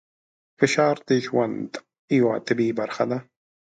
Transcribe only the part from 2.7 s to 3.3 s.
برخه ده.